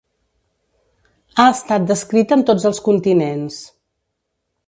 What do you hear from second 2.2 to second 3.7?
en tots els continents.